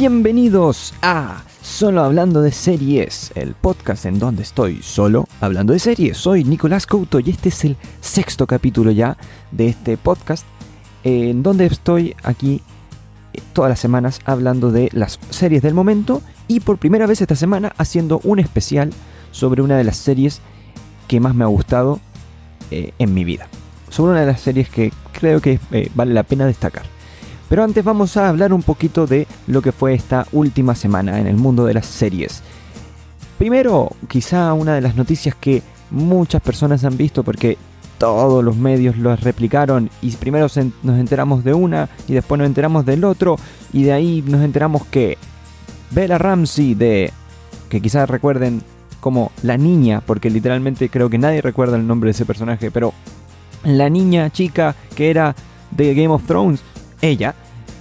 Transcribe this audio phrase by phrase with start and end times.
[0.00, 6.16] Bienvenidos a Solo Hablando de Series, el podcast en donde estoy solo hablando de series.
[6.16, 9.16] Soy Nicolás Couto y este es el sexto capítulo ya
[9.50, 10.46] de este podcast
[11.02, 12.62] en donde estoy aquí
[13.32, 17.34] eh, todas las semanas hablando de las series del momento y por primera vez esta
[17.34, 18.92] semana haciendo un especial
[19.32, 20.40] sobre una de las series
[21.08, 21.98] que más me ha gustado
[22.70, 23.48] eh, en mi vida.
[23.88, 26.84] Sobre una de las series que creo que eh, vale la pena destacar.
[27.48, 31.26] Pero antes vamos a hablar un poquito de lo que fue esta última semana en
[31.26, 32.42] el mundo de las series.
[33.38, 37.56] Primero, quizá una de las noticias que muchas personas han visto porque
[37.98, 40.46] todos los medios lo replicaron y primero
[40.82, 43.36] nos enteramos de una y después nos enteramos del otro
[43.72, 45.18] y de ahí nos enteramos que
[45.90, 47.12] Bella Ramsey de
[47.68, 48.62] que quizás recuerden
[49.00, 52.92] como la niña, porque literalmente creo que nadie recuerda el nombre de ese personaje, pero
[53.64, 55.34] la niña chica que era
[55.70, 56.60] de Game of Thrones
[57.00, 57.34] ella,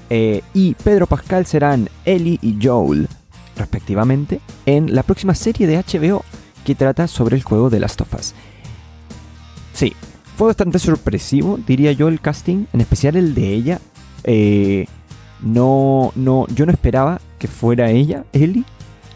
[0.10, 3.08] eh, y Pedro Pascal serán Ellie y Joel,
[3.56, 6.24] respectivamente, en la próxima serie de HBO
[6.64, 8.34] que trata sobre el juego de Last of Us.
[9.74, 9.94] Sí,
[10.38, 13.80] fue bastante sorpresivo, diría yo, el casting, en especial el de ella.
[14.24, 14.86] Eh,
[15.42, 18.64] no, no, yo no esperaba que fuera ella, Ellie,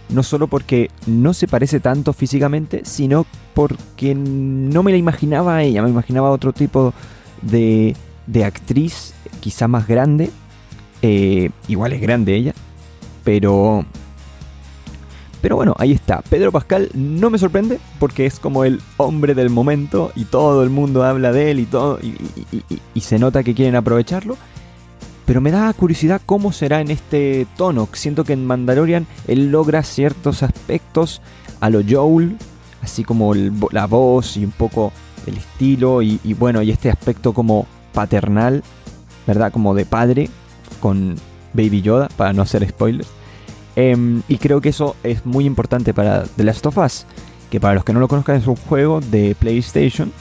[0.10, 5.64] no solo porque no se parece tanto físicamente, sino porque no me la imaginaba a
[5.64, 6.94] ella, me imaginaba otro tipo
[7.42, 7.96] de,
[8.28, 10.30] de actriz, quizá más grande.
[11.02, 12.54] Eh, igual es grande ella.
[13.24, 13.86] Pero.
[15.42, 16.22] Pero bueno, ahí está.
[16.22, 20.70] Pedro Pascal no me sorprende porque es como el hombre del momento y todo el
[20.70, 22.00] mundo habla de él y todo.
[22.00, 24.38] Y, se nota que quieren aprovecharlo.
[25.26, 27.88] Pero me da curiosidad cómo será en este tono.
[27.94, 31.22] Siento que en Mandalorian él logra ciertos aspectos
[31.60, 32.38] a lo Joel,
[32.84, 34.92] así como la voz y un poco
[35.26, 38.64] el estilo y, y, bueno, y este aspecto como paternal,
[39.28, 39.52] ¿verdad?
[39.52, 40.30] Como de padre
[40.80, 41.16] con
[41.54, 43.10] Baby Yoda, para no hacer spoilers.
[43.76, 47.06] Em, y creo que eso es muy importante para The Last of Us,
[47.50, 50.12] que para los que no lo conozcan es un juego de PlayStation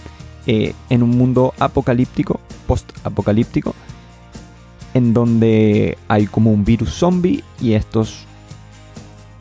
[0.47, 3.75] eh, en un mundo apocalíptico, post-apocalíptico,
[4.94, 8.25] en donde hay como un virus zombie y estos,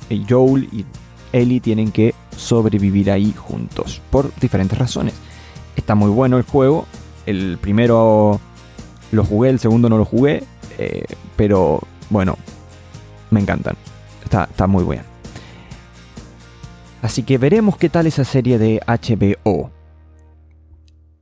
[0.10, 0.86] eh, Joel y
[1.32, 5.14] Ellie tienen que sobrevivir ahí juntos por diferentes razones.
[5.76, 6.86] Está muy bueno el juego,
[7.26, 8.40] el primero
[9.12, 10.44] lo jugué, el segundo no lo jugué,
[10.78, 11.06] eh,
[11.36, 12.38] pero bueno,
[13.32, 13.76] me encantan.
[14.24, 15.04] Está, está muy bien.
[17.02, 19.72] Así que veremos qué tal esa serie de HBO.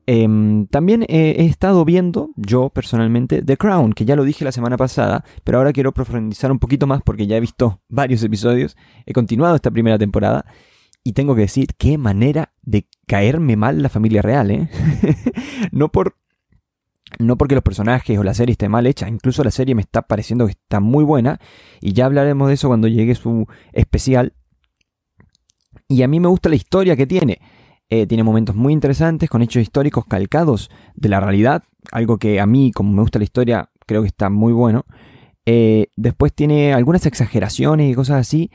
[0.09, 4.77] Em, también he, estado viendo, yo personalmente, The Crown, que ya lo dije la semana
[4.77, 9.11] pasada, pero ahora quiero profundizar un poquito más porque ya he visto varios episodios, he
[9.11, 10.45] continuado esta primera temporada
[11.03, 14.69] y tengo que decir, qué manera de caerme mal la familia real, ¿eh?
[15.71, 16.15] no por...
[17.19, 20.01] No porque los personajes o la serie esté mal hecha, incluso la serie me está
[20.01, 21.39] pareciendo que está muy buena
[21.81, 24.33] y ya hablaremos de eso cuando llegue su especial.
[25.87, 27.39] Y a mí me gusta la historia que tiene.
[27.89, 32.45] Eh, tiene momentos muy interesantes con hechos históricos calcados de la realidad, algo que a
[32.45, 34.85] mí, como me gusta la historia, creo que está muy bueno.
[35.45, 38.51] Eh, después tiene algunas exageraciones y cosas así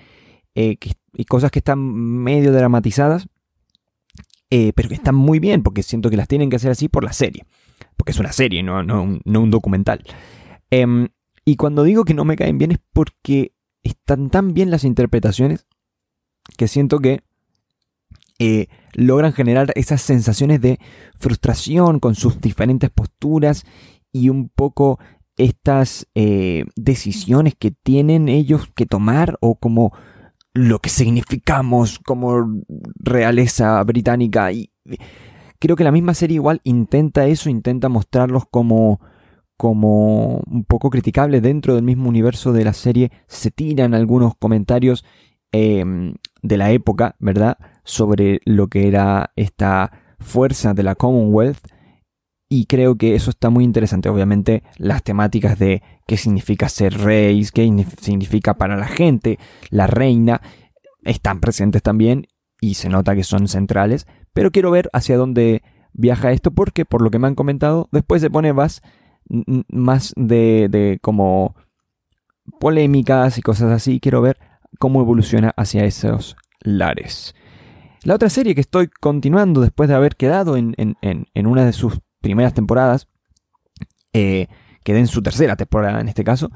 [0.55, 0.77] eh,
[1.15, 3.29] y cosas que están medio dramatizadas,
[4.51, 7.15] pero que están muy bien, porque siento que las tienen que hacer así por la
[7.15, 7.47] serie,
[7.97, 10.03] porque es una serie, no, no, un documental.
[10.71, 11.09] Em,
[11.45, 15.67] y cuando digo que no me caen bien es porque están tan bien las interpretaciones
[16.57, 17.23] que siento que
[18.39, 20.79] eh, logran generar esas sensaciones de
[21.19, 23.65] frustración con sus diferentes posturas
[24.13, 24.99] y un poco
[25.37, 26.07] estas
[26.77, 29.93] decisiones que tienen ellos que tomar o como
[30.55, 32.63] lo que significamos como
[32.97, 34.53] realeza británica.
[34.53, 34.71] Y
[35.63, 39.01] creo que la misma serie igual intenta eso, intenta mostrarlos como
[39.57, 43.13] como un poco criticable dentro del mismo universo de la serie.
[43.29, 45.05] Se tiran algunos comentarios
[45.53, 47.59] em, de la época, ¿verdad?
[47.85, 51.65] Sobre lo que era esta fuerza de la Commonwealth
[52.49, 54.09] y creo que eso está muy interesante.
[54.09, 59.39] Obviamente las temáticas de qué significa ser rey, qué significa para la gente,
[59.71, 60.43] la reina,
[61.05, 62.27] están presentes también
[62.61, 64.09] y se nota que son centrales.
[64.33, 65.63] Pero quiero ver hacia dónde
[65.93, 68.83] viaja esto porque por lo que me han comentado después se pone más,
[69.69, 71.55] más de, de como
[72.59, 74.01] polémicas y cosas así.
[74.01, 74.39] Quiero ver
[74.79, 77.35] cómo evoluciona hacia esos lares.
[78.05, 81.73] La otra serie que estoy continuando después de haber quedado en, en, en una de
[81.73, 83.09] sus primeras temporadas,
[84.13, 84.49] eh,
[84.85, 86.51] que den su tercera temporada en este caso,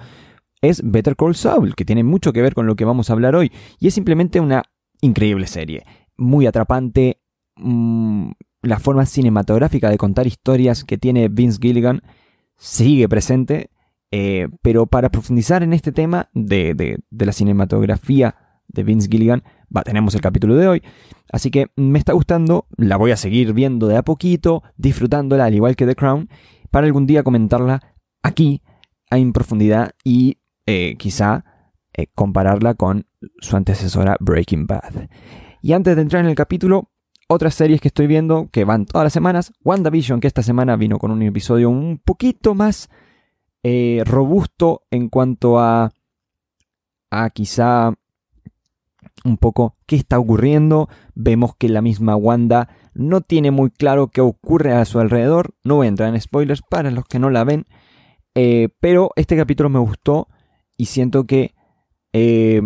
[0.63, 3.37] es Better Call Saul, que tiene mucho que ver con lo que vamos a hablar
[3.37, 3.53] hoy.
[3.79, 4.65] Y es simplemente una
[5.01, 5.85] increíble serie,
[6.17, 7.21] muy atrapante.
[7.57, 8.31] Mm,
[8.63, 12.03] la forma cinematográfica de contar historias que tiene Vince Gilligan
[12.57, 13.71] sigue presente
[14.13, 18.37] Eh, pero para profundizar en este tema de, de, la cinematografía
[18.69, 19.43] de Vince Gilligan,
[19.77, 20.83] va, tenemos el capítulo de hoy.
[21.31, 25.55] Así que me está gustando, la voy a seguir viendo de a poquito, disfrutándola al
[25.55, 26.29] igual que The Crown,
[26.71, 27.81] para algún día comentarla
[28.23, 28.63] aquí
[29.11, 31.45] en profundidad y eh, quizá
[31.93, 33.07] eh, compararla con
[33.41, 35.09] su antecesora Breaking Bad.
[35.63, 36.91] Y antes de entrar en el capítulo,
[37.29, 39.53] otras series que estoy viendo que van todas las semanas.
[39.65, 42.89] WandaVision, que esta semana vino con un episodio un poquito más
[43.63, 45.93] eh, robusto en cuanto a,
[47.11, 47.95] a quizá
[49.25, 50.89] un poco qué está ocurriendo.
[51.15, 55.55] Vemos que la misma Wanda no tiene muy claro qué ocurre a su alrededor.
[55.65, 57.67] No voy a entrar en spoilers para los que no la ven.
[58.35, 60.29] Eh, pero este capítulo me gustó
[60.77, 61.55] y siento que
[62.13, 62.63] eh,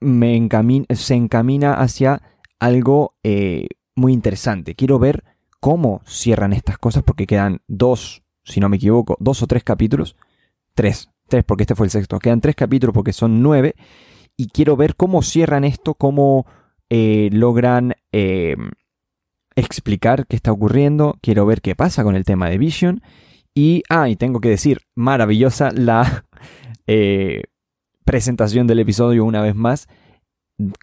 [0.00, 0.48] me
[0.94, 2.22] se encamina hacia
[2.60, 3.66] algo eh,
[3.96, 4.74] muy interesante.
[4.74, 5.24] Quiero ver
[5.58, 10.16] cómo cierran estas cosas porque quedan dos, si no me equivoco, dos o tres capítulos.
[10.74, 12.18] Tres, tres porque este fue el sexto.
[12.18, 13.74] Quedan tres capítulos porque son nueve.
[14.36, 16.46] Y quiero ver cómo cierran esto, cómo
[16.88, 17.94] logran
[19.54, 21.18] explicar qué está ocurriendo.
[21.20, 23.02] Quiero ver qué pasa con el tema de Vision.
[23.54, 26.24] Y, ah, y tengo que decir, maravillosa la
[26.86, 27.42] eh,
[28.04, 29.88] presentación del episodio una vez más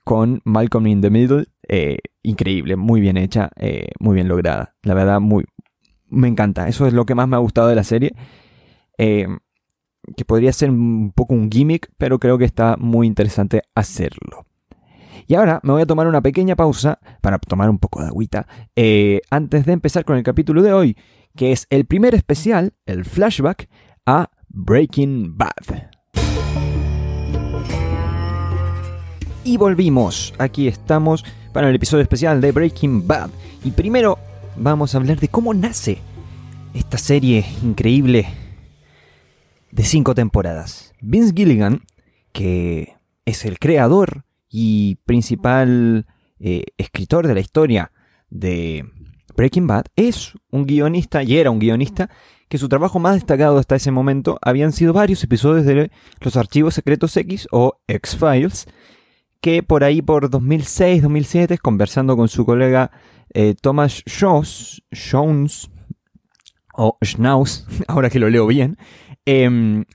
[0.04, 1.46] con Malcolm in the Middle.
[1.68, 4.76] Eh, increíble, muy bien hecha, eh, muy bien lograda.
[4.84, 5.46] La verdad, muy,
[6.08, 6.68] me encanta.
[6.68, 8.14] Eso es lo que más me ha gustado de la serie.
[8.98, 14.46] que podría ser un poco un gimmick, pero creo que está muy interesante hacerlo.
[15.28, 18.48] Y ahora me voy a tomar una pequeña pausa para tomar un poco de agüita
[19.30, 20.98] antes de empezar con el capítulo de hoy,
[21.36, 23.70] que es el primer especial, el flashback
[24.06, 25.90] a Breaking Bad.
[29.48, 31.24] Y volvimos, aquí estamos
[31.54, 33.30] para el episodio especial de Breaking Bad.
[33.64, 34.20] Y primero
[34.58, 36.00] vamos a hablar de cómo nace
[36.74, 38.28] esta serie increíble
[39.72, 40.94] de cinco temporadas.
[41.00, 41.84] Vince Gilligan,
[42.34, 46.08] que es el creador y principal
[46.42, 47.94] eh, escritor de la historia
[48.30, 48.84] de
[49.34, 52.10] Breaking Bad es un guionista, y era un guionista,
[52.50, 55.90] que su trabajo más destacado hasta ese momento habían sido varios episodios de
[56.20, 58.68] los archivos secretos X o X-Files,
[59.42, 62.92] que por ahí por 2006-2007, conversando con su colega
[63.34, 65.72] eh, Thomas Jones,
[66.74, 68.78] o Schnauz, ahora que lo leo bien,
[69.26, 69.86] em,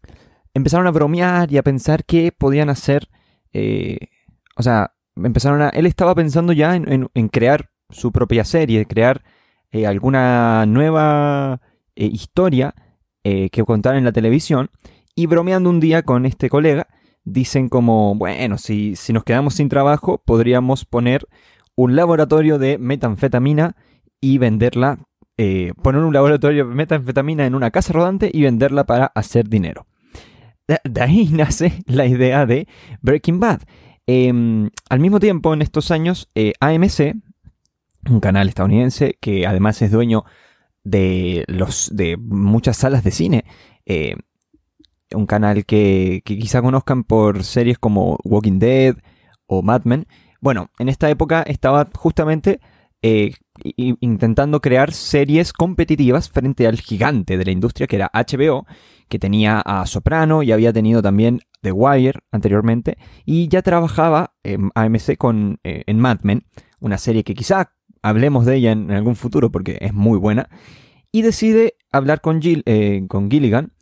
[0.55, 3.09] empezaron a bromear y a pensar qué podían hacer.
[3.53, 3.99] Eh,
[4.57, 5.69] o sea, empezaron a.
[5.71, 9.23] Él estaba pensando ya en crear su propia serie, crear
[9.71, 11.61] eh, alguna nueva
[11.95, 12.75] historia
[13.25, 14.71] que contar en la televisión.
[15.15, 16.89] Y bromeando un día con este colega,
[17.25, 21.27] dicen como, bueno, si, si nos quedamos sin trabajo, podríamos poner
[21.75, 23.77] un laboratorio de metanfetamina
[24.21, 24.99] y venderla,
[25.83, 29.87] poner un laboratorio de metanfetamina en una casa rodante y venderla para hacer dinero.
[30.67, 32.69] De, ahí nace la idea de
[33.01, 33.63] Breaking Bad.
[34.07, 36.29] Em, al mismo tiempo, en estos años,
[36.61, 37.17] AMC,
[38.09, 40.25] un canal estadounidense que además es dueño
[40.85, 43.45] de, los, de muchas salas de cine.
[45.15, 48.97] Un canal que, quizá conozcan por series como Walking Dead
[49.47, 50.07] o Mad Men.
[50.41, 52.61] Bueno, en esta época estaba justamente
[53.03, 53.33] eh,
[53.77, 58.67] intentando crear series competitivas frente al gigante de la industria que era HBO,
[59.09, 64.71] que tenía a Soprano y había tenido también The Wire anteriormente, y ya trabajaba en
[64.75, 66.47] AMC con, eh, en Mad Men,
[66.81, 70.49] una serie que quizá hablemos de ella en, algún futuro porque es muy buena,
[71.13, 73.73] y decide hablar con, eh, con Gilligan,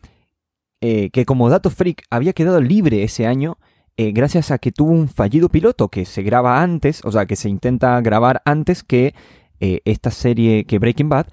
[0.80, 3.58] eh, que como dato freak había quedado libre ese año
[3.96, 7.36] eh, gracias a que tuvo un fallido piloto que se graba antes, o sea, que
[7.36, 9.14] se intenta grabar antes que
[9.60, 11.26] esta serie, que Breaking Bad,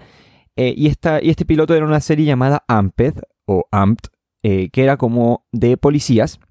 [0.57, 3.13] y, esta, y este piloto era una serie llamada Amped,
[3.45, 4.09] o Amped,
[4.41, 6.41] que era como de policías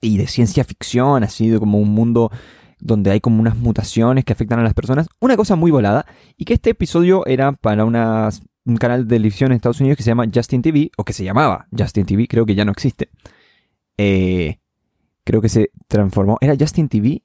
[0.00, 2.32] y de ciencia ficción, así de como un mundo
[2.82, 5.08] donde hay como unas mutaciones que afectan a las personas.
[5.20, 6.04] Una cosa muy volada.
[6.36, 7.84] Y que este episodio era para
[8.64, 11.24] un canal de televisión en Estados Unidos que se llama Justin TV, o que se
[11.24, 13.08] llamaba Justin TV, creo que ya no existe.
[13.98, 14.58] Eh,
[15.24, 16.38] creo que se transformó.
[16.40, 17.22] ¿Era Justin TV?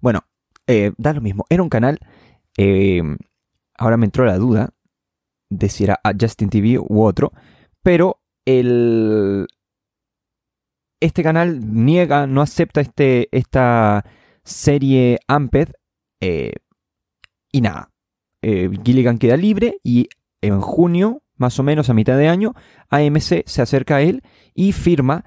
[0.00, 0.24] Bueno,
[0.66, 1.44] eh, da lo mismo.
[1.48, 1.98] Era un canal.
[2.56, 3.02] Eh,
[3.76, 4.70] ahora me entró la duda
[5.50, 7.32] de si era Justin TV u otro.
[7.82, 9.46] Pero el.
[11.00, 14.04] Este canal niega, no acepta este, esta
[14.44, 15.72] serie Amped.
[17.54, 17.90] Y nada,
[18.40, 20.08] Gilligan queda libre y
[20.42, 22.54] en junio, más o menos a mitad de año,
[22.90, 24.22] AMC se acerca a él
[24.54, 25.24] y firma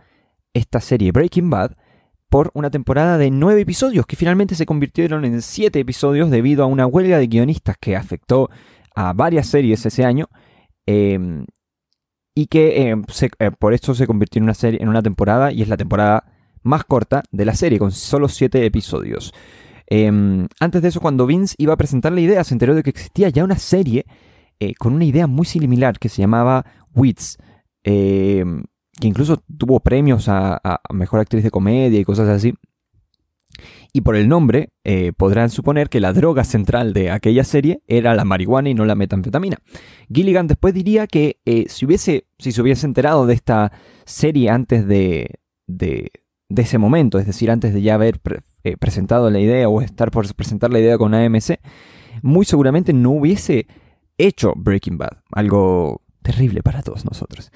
[0.53, 1.71] esta serie Breaking Bad
[2.29, 6.67] por una temporada de nueve episodios que finalmente se convirtieron en siete episodios debido a
[6.67, 8.49] una huelga de guionistas que afectó
[8.93, 10.27] a varias series ese año.
[10.85, 11.45] Em,
[12.35, 12.95] y que eh,
[13.39, 16.25] eh, por esto se convirtió en una serie, en una temporada y es la temporada
[16.63, 19.33] más corta de la serie, con solo 7 episodios.
[19.87, 22.89] Em, antes de eso, cuando Vince iba a presentar la idea, se enteró de que
[22.89, 24.05] existía ya una serie
[24.77, 27.37] con una idea muy similar que se llamaba Wits,
[27.83, 28.63] em,
[28.99, 32.53] que incluso tuvo premios a, Mejor Actriz de Comedia y cosas así.
[33.93, 38.13] Y por el nombre eh, podrán suponer que la droga central de aquella serie era
[38.13, 39.57] la marihuana y no la metanfetamina.
[40.13, 43.71] Gilligan después diría que eh, si, hubiese, si se hubiese enterado de esta
[44.05, 46.11] serie antes de, de,
[46.49, 48.19] ese momento, es decir, antes de ya haber
[48.63, 51.59] eh, presentado la idea o estar por presentar la idea con AMC,
[52.21, 53.67] muy seguramente no hubiese
[54.17, 57.51] hecho Breaking Bad, algo terrible para todos nosotros.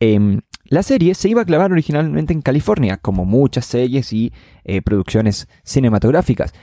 [0.00, 4.32] Em, la serie se iba a clavar originalmente en California, como muchas series y
[4.64, 6.54] eh, producciones cinematográficas,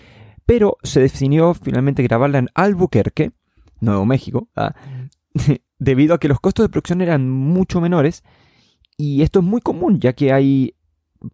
[0.46, 3.32] pero se decidió finalmente grabarla en Albuquerque,
[3.80, 4.74] Nuevo México, ¿ah?
[5.80, 8.24] debido a que los costos de producción eran mucho menores,
[8.98, 10.74] y esto es muy común, ya que hay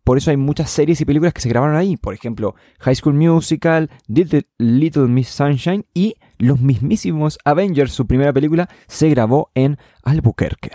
[0.03, 1.97] por eso hay muchas series y películas que se grabaron ahí.
[1.97, 8.69] Por ejemplo, High School Musical, Little Miss Sunshine y los mismísimos Avengers, su primera película,
[8.87, 10.71] se grabó en Albuquerque.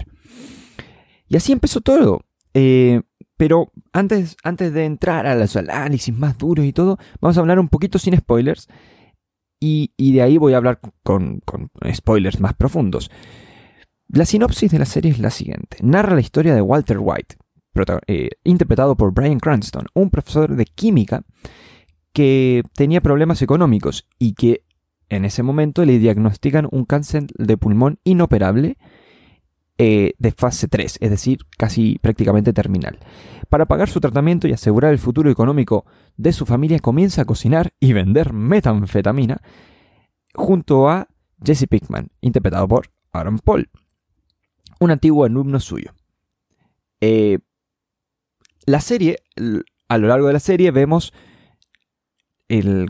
[1.28, 2.22] Y así empezó todo.
[2.54, 3.02] Eh,
[3.36, 7.60] pero antes, antes de entrar a los análisis más duros y todo, vamos a hablar
[7.60, 8.68] un poquito sin spoilers.
[9.60, 11.42] Y, de ahí voy a hablar con,
[11.92, 13.10] spoilers más profundos.
[14.08, 15.78] La sinopsis de la serie es la siguiente.
[15.82, 17.36] Narra la historia de Walter White,
[18.06, 21.22] eh, interpretado por Brian Cranston, un profesor de química
[22.12, 24.64] que tenía problemas económicos y que
[25.08, 28.76] en ese momento le diagnostican un cáncer de pulmón inoperable
[29.78, 32.98] eh, de fase 3, es decir, casi prácticamente terminal.
[33.48, 37.72] Para pagar su tratamiento y asegurar el futuro económico de su familia, comienza a cocinar
[37.78, 39.40] y vender metanfetamina
[40.34, 41.08] junto a
[41.44, 43.70] Jesse Pickman, interpretado por Aaron Paul,
[44.80, 45.94] un antiguo alumno suyo.
[47.00, 47.38] Eh,
[48.68, 49.16] la serie,
[49.88, 51.14] a lo largo de la serie, vemos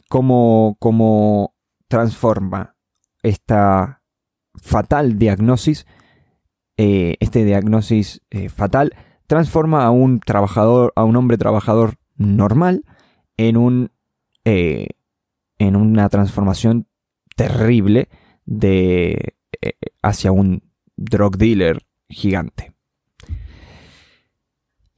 [0.09, 1.55] cómo,
[1.87, 2.75] transforma
[3.23, 4.03] esta
[4.61, 5.87] fatal diagnosis
[6.77, 8.95] eh, este diagnosis eh, fatal
[9.27, 12.85] transforma a un trabajador, a un hombre trabajador normal
[13.37, 13.91] en un
[14.45, 14.89] eh,
[15.59, 16.89] en una transformación
[17.37, 18.09] terrible
[20.03, 20.63] hacia un
[20.97, 22.78] drug dealer gigante.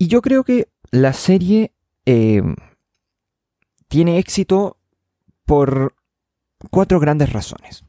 [0.00, 1.74] Y yo creo que la serie
[2.06, 4.78] tiene éxito
[5.44, 5.94] por
[6.70, 7.84] cuatro grandes razones.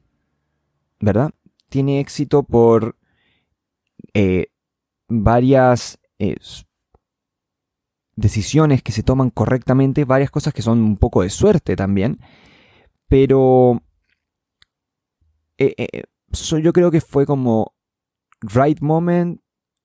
[1.00, 1.32] ¿Verdad?
[1.70, 2.98] Tiene éxito por
[4.14, 4.48] eh,
[5.08, 6.36] varias eh,
[8.18, 12.20] decisiones que se toman correctamente, varias cosas que son un poco de suerte también,
[13.08, 13.82] pero
[15.58, 16.04] eh,
[16.62, 17.74] yo creo que fue como
[18.42, 19.40] right moment,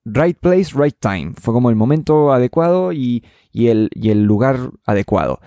[0.07, 1.35] right place, right time.
[1.35, 5.41] Fue como el momento adecuado y, el, el, lugar adecuado.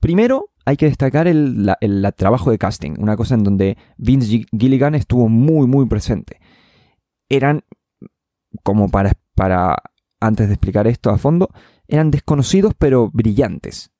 [0.00, 1.70] primero, hay que destacar el,
[2.16, 6.40] trabajo de casting, una cosa en donde Vince Gilligan estuvo muy, muy presente.
[7.28, 7.62] Eran,
[8.64, 9.76] como para, para
[10.20, 11.50] antes de explicar esto a fondo,
[11.86, 13.92] eran desconocidos pero brillantes,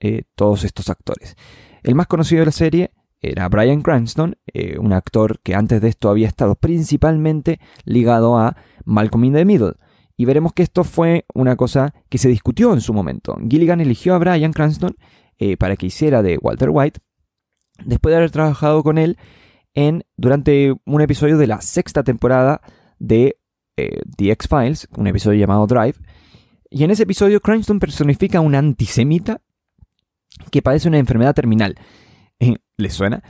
[0.00, 1.36] eh, todos estos actores.
[1.82, 2.92] El más conocido de la serie
[3.30, 8.56] era Brian Cranston, eh, un actor que antes de esto había estado principalmente ligado a
[8.84, 9.74] Malcolm in the Middle.
[10.16, 13.36] Y veremos que esto fue una cosa que se discutió en su momento.
[13.48, 14.96] Gilligan eligió a Brian Cranston
[15.38, 17.00] eh, para que hiciera de Walter White,
[17.84, 19.18] después de haber trabajado con él
[19.74, 22.60] en, durante un episodio de la sexta temporada
[22.98, 23.38] de
[23.76, 25.96] eh, The X-Files, un episodio llamado Drive.
[26.70, 29.40] Y en ese episodio Cranston personifica a un antisemita
[30.50, 31.76] que padece una enfermedad terminal.
[32.78, 33.22] Eh, ¿Le suena?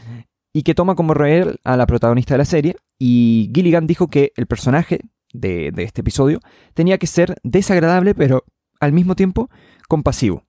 [0.52, 2.76] Y que toma como real a la protagonista de la serie.
[2.98, 5.00] Y Gilligan dijo que el personaje
[5.32, 6.40] de, de este episodio
[6.74, 8.44] tenía que ser desagradable, pero
[8.80, 9.50] al mismo tiempo
[9.88, 10.44] compasivo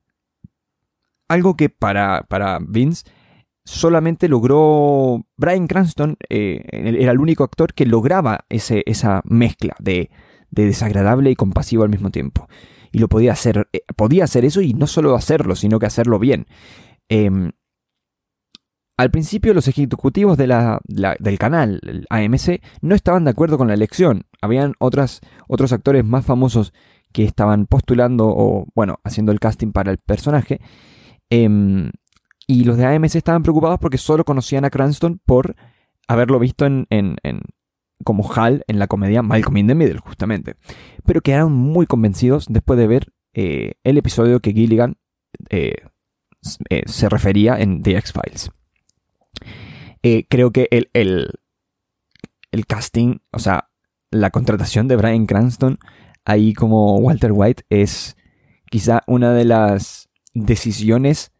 [1.28, 3.04] algo que para, para Vince
[3.64, 10.10] solamente logró Brian Cranston, eh, era el único actor que lograba ese, esa mezcla de,
[10.50, 12.48] desagradable y compasivo al mismo tiempo.
[12.92, 16.18] Y lo podía hacer, eh, podía hacer eso y no solo hacerlo, sino que hacerlo
[16.18, 16.46] bien.
[17.08, 17.52] Em,
[18.96, 23.68] al principio los ejecutivos de la, del canal, el AMC, no estaban de acuerdo con
[23.68, 24.24] la elección.
[24.40, 26.72] Habían otras, otros actores más famosos
[27.12, 30.60] que estaban postulando o, bueno, haciendo el casting para el personaje.
[31.28, 31.90] Em,
[32.46, 35.56] y los de AMC estaban preocupados porque solo conocían a Cranston por
[36.08, 37.16] haberlo visto en,
[38.04, 40.54] como Hal en la comedia Malcolm in the Middle, justamente.
[41.04, 44.96] Pero quedaron muy convencidos después de ver eh, el episodio que Gilligan
[45.50, 45.74] eh,
[46.70, 48.50] eh, se refería en The X-Files.
[50.28, 50.88] Creo que el,
[52.52, 53.70] el casting, o sea,
[54.10, 55.78] la contratación de Brian Cranston
[56.24, 58.16] ahí como Walter White es
[58.70, 61.32] quizá una de las decisiones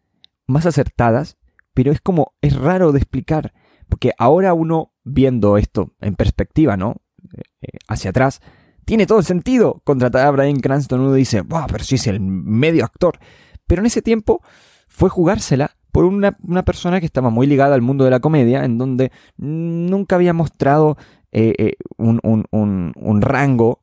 [0.47, 1.37] más acertadas,
[1.75, 3.53] pero es como, es raro de explicar,
[3.89, 6.97] porque ahora uno viendo esto en perspectiva, ¿no?
[7.37, 8.41] Eh, eh, hacia atrás,
[8.85, 11.01] tiene todo el sentido contratar a Brian Cranston.
[11.01, 13.19] Uno dice, wow, pero sí es el medio actor.
[13.67, 14.43] Pero en ese tiempo
[14.87, 18.77] fue jugársela por una, persona que estaba muy ligada al mundo de la comedia, en
[18.77, 20.99] donde nunca había mostrado
[21.33, 23.81] eh, un, rango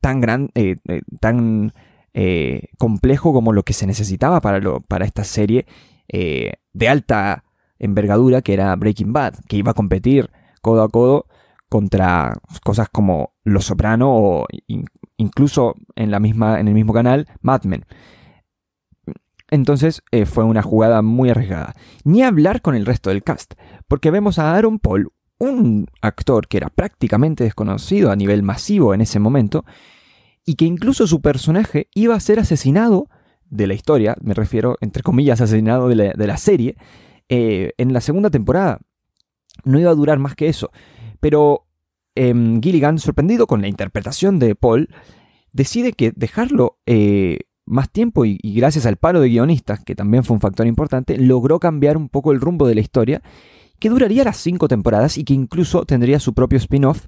[0.00, 0.76] tan grande,
[1.20, 1.72] tan
[2.78, 5.66] complejo como lo que se necesitaba para, lo, para esta serie
[6.08, 7.42] de alta
[7.80, 10.30] envergadura que era Breaking Bad, que iba a competir
[10.62, 11.26] codo a codo
[11.68, 14.46] contra cosas como Los Soprano o
[15.16, 17.84] incluso en, la misma, en el mismo canal Mad Men.
[19.50, 21.74] Entonces eh, fue una jugada muy arriesgada.
[22.04, 23.54] Ni hablar con el resto del cast,
[23.86, 29.00] porque vemos a Aaron Paul, un actor que era prácticamente desconocido a nivel masivo en
[29.00, 29.64] ese momento,
[30.44, 33.08] y que incluso su personaje iba a ser asesinado
[33.50, 36.76] de la historia, me refiero entre comillas asesinado de la, serie,
[37.28, 38.80] eh, en la segunda temporada.
[39.64, 40.70] No iba a durar más que eso.
[41.20, 41.66] Pero
[42.14, 44.88] em, Gilligan, sorprendido con la interpretación de Paul,
[45.52, 50.34] decide que dejarlo eh, más tiempo y, gracias al paro de guionistas, que también fue
[50.34, 53.22] un factor importante, logró cambiar un poco el rumbo de la historia,
[53.78, 57.06] que duraría las cinco temporadas y que incluso tendría su propio spin-off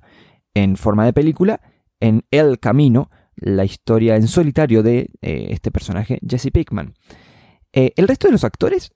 [0.55, 1.61] en forma de película
[1.99, 6.95] en El Camino, la historia en solitario de eh, este personaje, Jesse Pickman.
[7.73, 8.93] Eh, el resto de los actores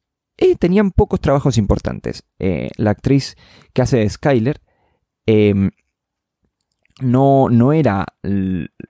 [0.59, 2.25] tenían pocos trabajos importantes.
[2.39, 3.37] la actriz
[3.73, 4.61] que hace Skyler
[5.27, 5.71] Em,
[7.01, 8.07] no, no era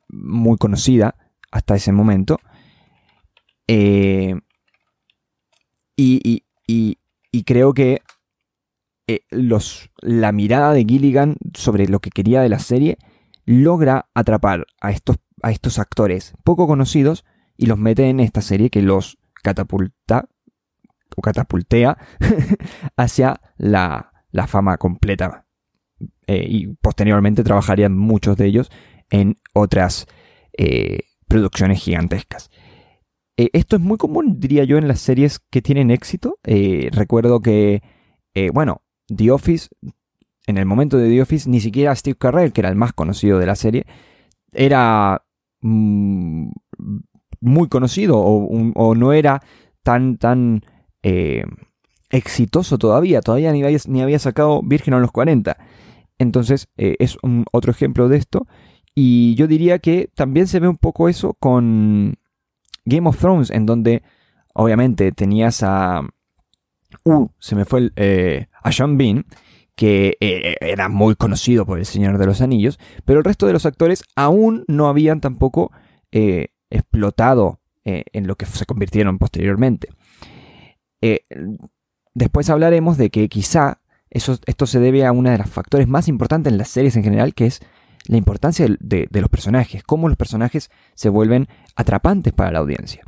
[0.08, 1.16] muy conocida
[1.50, 2.38] hasta ese momento.
[3.68, 4.34] Eh,
[5.96, 6.44] y,
[7.46, 8.00] creo que
[9.06, 12.96] eh, los, la mirada de Gilligan sobre lo que quería de la serie
[13.44, 17.24] logra atrapar a estos, a estos actores poco conocidos
[17.56, 20.28] y los mete en esta serie que los catapulta
[21.16, 21.98] o catapultea
[22.96, 25.46] hacia la, la fama completa
[26.26, 28.70] eh, y posteriormente trabajarían muchos de ellos
[29.10, 30.06] en otras
[31.26, 32.48] producciones gigantescas.
[33.36, 36.38] Eh, esto es muy común, diría yo, en las series que tienen éxito.
[36.92, 37.82] recuerdo que,
[38.52, 38.82] bueno,
[39.14, 39.68] The Office,
[40.46, 43.38] en el momento de The Office, ni siquiera Steve Carell, que era el más conocido
[43.38, 43.86] de la serie,
[44.52, 45.24] era
[45.60, 46.48] mm,
[47.40, 49.42] muy conocido o, no era
[49.82, 50.62] tan, tan
[52.14, 53.20] exitoso todavía.
[53.20, 55.56] Todavía ni había, ni había sacado Virgen a los 40.
[56.18, 57.18] Entonces eh, es
[57.52, 58.46] otro ejemplo de esto.
[58.94, 62.14] Y yo diría que también se ve un poco eso con
[62.84, 64.02] Game of Thrones, en donde
[64.54, 66.02] obviamente tenías a...
[67.04, 69.26] Uh, se me fue el, eh, a Sean Bean,
[69.74, 73.52] que eh, era muy conocido por El Señor de los Anillos, pero el resto de
[73.52, 75.72] los actores aún no habían tampoco
[76.70, 79.88] explotado en lo que se convirtieron posteriormente.
[82.14, 83.80] después hablaremos de que quizá
[84.14, 87.34] esto se debe a uno de los factores más importantes en las series en general,
[87.34, 87.60] que es
[88.06, 93.02] la importancia de, los personajes, cómo los personajes se vuelven atrapantes para la audiencia.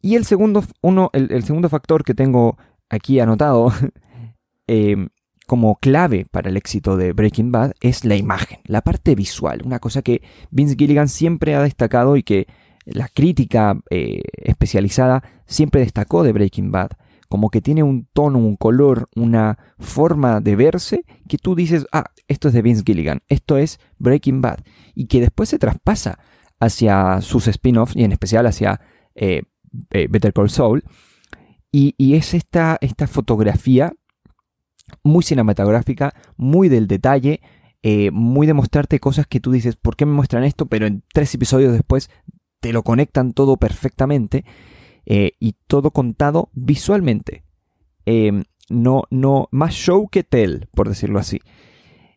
[0.00, 3.72] Y el segundo, uno, el, segundo factor que tengo aquí anotado
[4.66, 5.08] eh,
[5.46, 9.78] como clave para el éxito de Breaking Bad es la imagen, la parte visual, una
[9.78, 12.46] cosa que Vince Gilligan siempre ha destacado y que
[12.84, 16.90] la crítica eh, especializada siempre destacó de Breaking Bad
[17.32, 22.10] como que tiene un tono, un color, una forma de verse que tú dices, ah,
[22.28, 24.58] esto es de Vince Gilligan, esto es Breaking Bad,
[24.94, 26.18] y que después se traspasa
[26.60, 28.82] hacia sus spin-offs y en especial hacia
[29.14, 29.44] eh,
[29.92, 30.84] eh, Better Call Saul.
[31.70, 33.94] Y, es esta, esta, fotografía
[35.02, 37.40] muy cinematográfica, muy del detalle,
[37.82, 40.66] eh, muy de mostrarte cosas que tú dices, ¿por qué me muestran esto?
[40.66, 42.10] Pero en tres episodios después
[42.60, 44.44] te lo conectan todo perfectamente.
[45.06, 47.44] Eh, y todo contado visualmente.
[48.06, 51.40] Em, no, no, más show que tell, por decirlo así.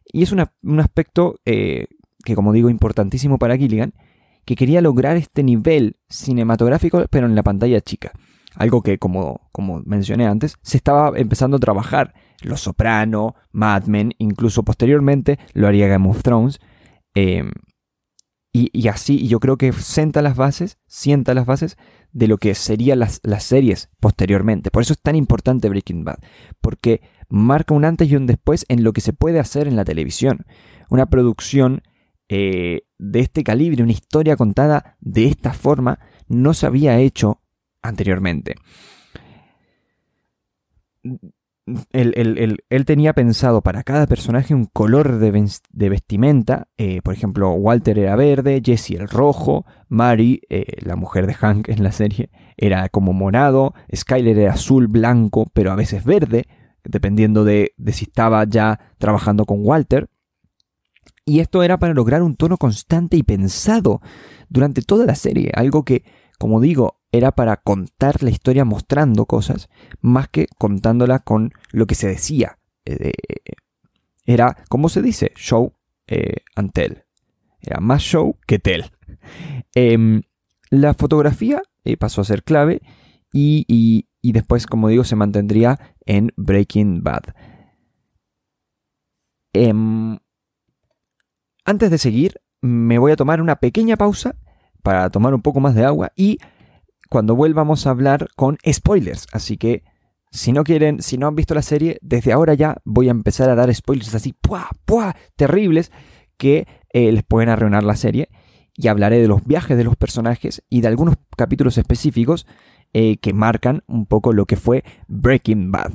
[0.05, 1.87] Y es un aspecto eh,
[2.23, 3.93] que, como digo, importantísimo para Gilligan,
[4.45, 8.11] que quería lograr este nivel cinematográfico, pero en la pantalla chica.
[8.55, 12.13] Algo que, como, como mencioné antes, se estaba empezando a trabajar.
[12.41, 16.59] Los Soprano, Mad Men, incluso posteriormente lo haría Game of Thrones.
[17.15, 17.51] Em,
[18.53, 21.77] y, y, así, yo creo que sienta las bases, sienta las bases
[22.15, 24.71] de lo que serían las, series posteriormente.
[24.71, 26.19] Por eso es tan importante Breaking Bad,
[26.61, 29.83] porque marca un antes y un después en lo que se puede hacer en la
[29.83, 30.45] televisión.
[30.89, 31.83] Una producción
[32.29, 35.99] eh, de este calibre, una historia contada de esta forma,
[36.29, 37.41] no se había hecho
[37.81, 38.55] anteriormente.
[41.91, 46.67] Él, tenía pensado para cada personaje un color de, vestimenta.
[46.77, 51.69] Eh, por ejemplo, Walter era verde, Jesse el rojo, Mary, eh, la mujer de Hank
[51.69, 56.45] en la serie, era como morado, Skyler era azul, blanco, pero a veces verde,
[56.83, 60.09] dependiendo de, de si estaba ya trabajando con Walter.
[61.25, 64.01] Y esto era para lograr un tono constante y pensado
[64.47, 66.03] durante toda la serie, algo que,
[66.37, 69.69] como digo, era para contar la historia mostrando cosas,
[70.01, 72.59] más que contándola con lo que se decía.
[72.85, 73.13] Eh,
[74.25, 75.73] era, como se dice, show
[76.07, 77.03] eh, and tell.
[77.61, 78.83] Era más show que tell.
[79.75, 80.21] Em,
[80.69, 82.81] la fotografía eh, pasó a ser clave
[83.31, 87.23] y, después, como digo, se mantendría en Breaking Bad.
[89.51, 90.17] Em,
[91.65, 94.35] antes de seguir, me voy a tomar una pequeña pausa
[94.81, 96.37] para tomar un poco más de agua y
[97.09, 99.27] cuando vuelvamos a hablar con spoilers.
[99.31, 99.83] Así que
[100.31, 103.49] si no quieren, si no han visto la serie, desde ahora ya voy a empezar
[103.49, 104.69] a dar spoilers así, ¡pua!
[104.85, 105.15] ¡pua!
[105.35, 105.91] terribles
[106.37, 108.29] que eh, les pueden arruinar la serie.
[108.77, 112.45] Y hablaré de los viajes de los personajes y de algunos capítulos específicos
[112.93, 115.93] eh, que marcan un poco lo que fue Breaking Bad.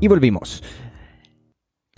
[0.00, 0.62] Y volvimos.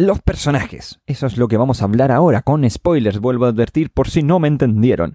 [0.00, 0.98] Los personajes.
[1.04, 4.22] Eso es lo que vamos a hablar ahora, con spoilers, vuelvo a advertir por si
[4.22, 5.14] no me entendieron.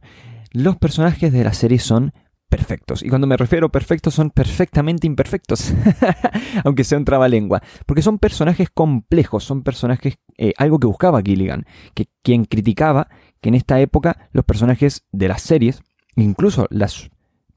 [0.52, 2.14] Los personajes de la serie son
[2.50, 3.02] perfectos.
[3.02, 5.74] Y cuando me refiero a perfectos, son perfectamente imperfectos.
[6.64, 7.64] Aunque sea un trabalengua.
[7.88, 10.20] Porque son personajes complejos, son personajes.
[10.38, 11.66] Eh, algo que buscaba Gilligan.
[11.96, 13.08] Que quien criticaba
[13.42, 15.82] que en esta época los personajes de las series,
[16.16, 17.10] incluso las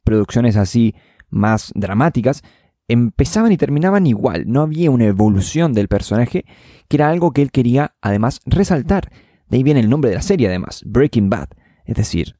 [0.03, 0.95] producciones así
[1.29, 2.43] más dramáticas,
[2.88, 6.44] empezaban y terminaban igual, no había una evolución del personaje,
[6.88, 9.12] que era algo que él quería además resaltar.
[9.48, 11.48] De ahí viene el nombre de la serie además, Breaking Bad,
[11.85, 12.37] es decir,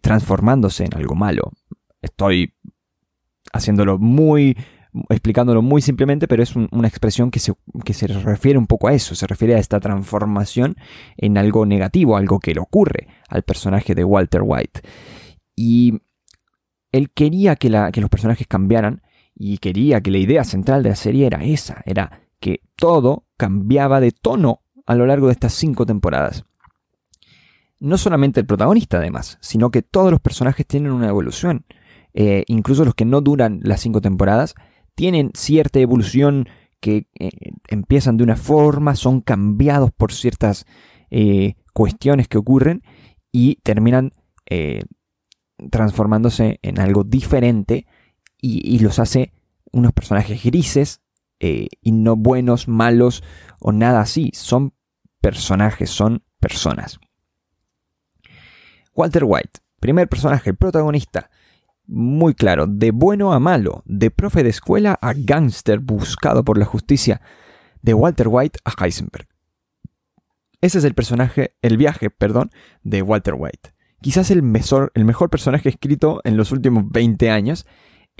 [0.00, 1.52] transformándose en algo malo.
[2.00, 2.54] Estoy
[3.52, 4.56] haciéndolo muy,
[5.08, 7.52] explicándolo muy simplemente, pero es una expresión que se,
[7.84, 10.76] que se refiere un poco a eso, se refiere a esta transformación
[11.16, 14.80] en algo negativo, algo que le ocurre al personaje de Walter White.
[15.54, 16.00] Y
[16.92, 19.02] él quería que, la, que los personajes cambiaran,
[19.42, 23.98] y quería que la idea central de la serie era esa, era que todo cambiaba
[23.98, 26.44] de tono a lo largo de estas cinco temporadas.
[27.78, 31.64] No solamente el protagonista además, sino que todos los personajes tienen una evolución.
[32.12, 34.54] Eh, incluso los que no duran las cinco temporadas
[34.94, 36.46] tienen cierta evolución
[36.78, 37.30] que eh,
[37.68, 40.66] empiezan de una forma, son cambiados por ciertas
[41.10, 42.82] eh, cuestiones que ocurren
[43.32, 44.12] y terminan
[45.70, 47.86] transformándose en algo diferente
[48.40, 49.32] y, los hace
[49.72, 51.00] unos personajes grises
[51.38, 53.22] eh, y no buenos, malos
[53.60, 54.30] o nada así.
[54.34, 54.74] Son
[55.20, 56.98] personajes, son personas.
[58.94, 61.30] Walter White, primer personaje, protagonista.
[61.86, 66.64] Muy claro, de bueno a malo, de profe de escuela a gángster buscado por la
[66.64, 67.20] justicia,
[67.82, 69.26] de Walter White a Heisenberg.
[70.60, 72.50] Ese es el personaje, el viaje, perdón,
[72.82, 73.74] de Walter White.
[74.02, 77.66] Quizás el mejor, el mejor personaje escrito en los últimos 20 años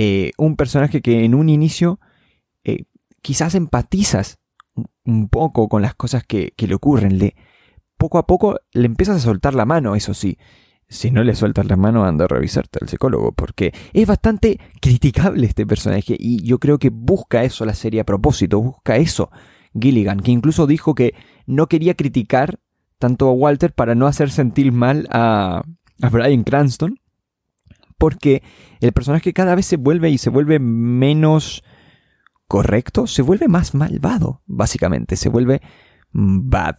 [0.02, 2.00] eh, un personaje que en un inicio
[2.64, 2.84] eh,
[3.20, 4.38] quizás empatizas
[5.04, 7.18] un poco con las cosas que, le ocurren.
[7.18, 7.36] Le,
[7.98, 10.38] poco a poco le empiezas a soltar la mano, eso sí.
[10.88, 15.46] Si no le sueltas la mano, anda a revisarte al psicólogo, porque es bastante criticable
[15.46, 19.30] este personaje y yo creo que busca eso la serie a propósito, busca eso
[19.78, 21.12] Gilligan, que incluso dijo que
[21.44, 22.58] no quería criticar
[22.98, 25.62] tanto a Walter para no hacer sentir mal a,
[26.00, 26.98] a Brian Cranston,
[28.00, 28.42] porque
[28.80, 31.62] el personaje cada vez se vuelve y se vuelve menos
[32.48, 35.60] correcto, se vuelve más malvado, básicamente, se vuelve
[36.10, 36.76] bad,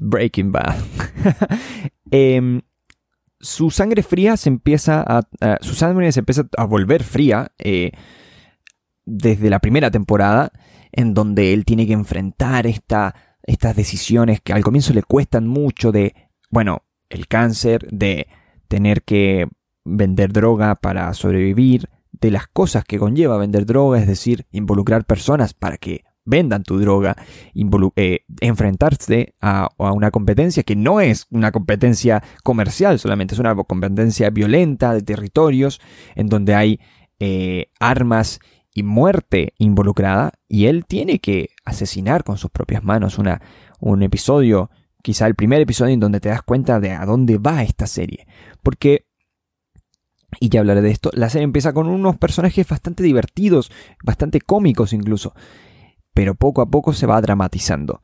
[0.00, 0.76] breaking bad.
[2.10, 2.62] Em,
[3.40, 5.26] su sangre fría se empieza a,
[5.60, 7.90] su sangre se empieza a volver fría eh,
[9.04, 10.52] desde la primera temporada,
[10.92, 15.92] en donde él tiene que enfrentar esta, estas decisiones que al comienzo le cuestan mucho
[15.92, 16.14] de,
[16.50, 18.28] bueno, el cáncer, de
[18.68, 19.48] tener que
[19.84, 21.88] vender droga para sobrevivir,
[22.20, 26.78] de las cosas que conlleva vender droga, es decir, involucrar personas para que vendan tu
[26.78, 27.16] droga,
[27.96, 34.30] eh, enfrentarse a, una competencia que no es una competencia comercial solamente, es una competencia
[34.30, 35.80] violenta de territorios
[36.14, 36.80] en donde hay
[37.20, 38.40] eh, armas
[38.72, 43.42] y muerte involucrada y él tiene que asesinar con sus propias manos una,
[43.78, 44.70] un episodio,
[45.02, 48.26] quizá el primer episodio en donde te das cuenta de a dónde va esta serie,
[48.62, 49.06] porque
[50.40, 53.70] y ya hablaré de esto, la serie empieza con unos personajes bastante divertidos,
[54.02, 55.34] bastante cómicos incluso,
[56.12, 58.02] pero poco a poco se va dramatizando.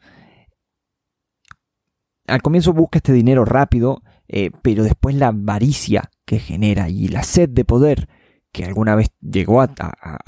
[2.27, 7.23] Al comienzo busca este dinero rápido, eh, pero después la avaricia que genera y la
[7.23, 8.09] sed de poder
[8.53, 9.69] que alguna vez llegó a,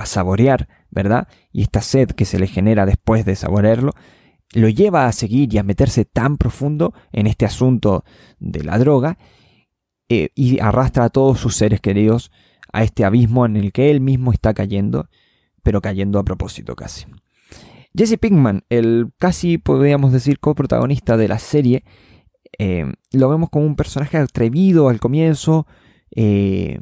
[0.04, 1.28] saborear, ¿verdad?
[1.50, 3.92] Y esta sed que se le genera después de saborearlo,
[4.52, 8.04] lo lleva a seguir y a meterse tan profundo en este asunto
[8.38, 9.18] de la droga
[10.12, 12.30] eh, y arrastra a todos sus seres queridos
[12.70, 15.08] a este abismo en el que él mismo está cayendo,
[15.62, 17.06] pero cayendo a propósito casi.
[17.96, 21.84] Jesse Pinkman, el casi podríamos decir coprotagonista de la serie,
[22.58, 25.66] eh, lo vemos como un personaje atrevido al comienzo,
[26.14, 26.80] eh,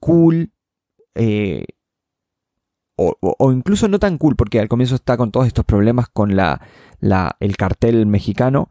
[0.00, 0.52] cool,
[2.96, 6.60] o, incluso no tan cool, porque al comienzo está con todos estos problemas con la,
[7.40, 8.70] el cartel mexicano,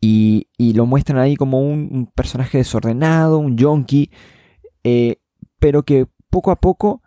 [0.00, 4.10] y, lo muestran ahí como un, personaje desordenado, un yonki,
[5.58, 7.02] pero que poco a poco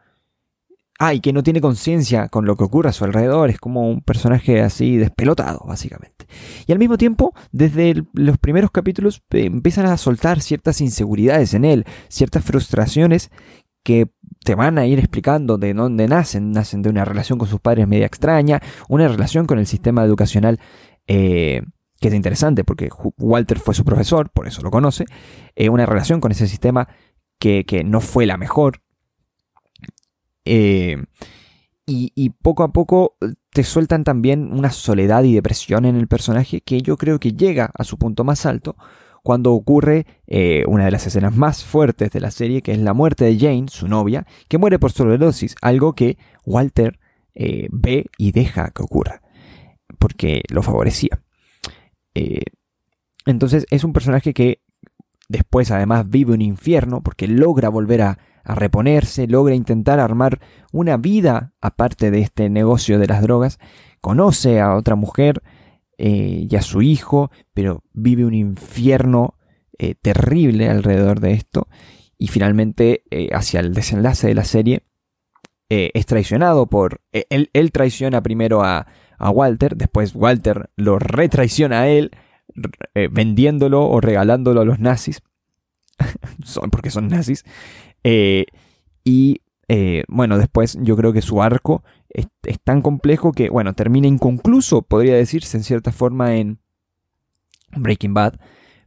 [1.00, 3.90] Ah, y que no tiene conciencia con lo que ocurre a su alrededor, es como
[3.90, 6.28] un personaje así despelotado, básicamente.
[6.68, 11.66] Y al mismo tiempo, desde los primeros capítulos eh, empiezan a soltar ciertas inseguridades en
[11.66, 13.32] él, ciertas frustraciones
[13.84, 14.12] que
[14.46, 16.52] te van a ir explicando de dónde nacen.
[16.52, 20.60] Nacen de una relación con sus padres media extraña, una relación con el sistema educacional
[21.08, 21.64] eh,
[22.04, 25.06] que es interesante porque Walter fue su profesor, por eso lo conoce,
[25.56, 26.88] eh, una relación con ese sistema
[27.40, 28.84] que, que no fue la mejor,
[30.46, 30.98] eh,
[31.86, 36.62] y, poco a poco eh, te sueltan también una soledad y depresión en el personaje
[36.62, 38.78] que yo creo que llega a su punto más alto
[39.22, 42.94] cuando ocurre eh, una de las escenas más fuertes de la serie, que es la
[42.94, 47.00] muerte de Jane, su novia, que muere por sobredosis, algo que Walter
[47.36, 49.22] ve y deja que ocurra,
[49.98, 51.22] porque lo favorecía.
[53.26, 54.62] Entonces es un personaje que
[55.34, 60.42] después además vive un infierno, porque logra volver a, reponerse, logra intentar armar
[60.74, 63.58] una vida aparte de este negocio de las drogas,
[64.02, 65.42] conoce a otra mujer
[65.98, 69.38] eh, y a su hijo, pero vive un infierno
[69.80, 71.70] eh, terrible alrededor de esto.
[72.18, 74.84] Y finalmente eh, hacia el desenlace de la serie
[75.70, 77.02] es traicionado por...
[77.12, 78.86] Él, él traiciona primero a,
[79.26, 82.12] a, Walter, después Walter lo retraiciona a él,
[83.12, 85.22] vendiéndolo o regalándolo a los nazis,
[86.44, 87.44] son, porque son nazis,
[88.04, 88.46] eh,
[89.04, 92.28] y eh, bueno, después yo creo que su arco es,
[92.64, 96.60] tan complejo que, bueno, termina inconcluso, podría decirse en cierta forma en
[97.76, 98.40] Breaking Bad,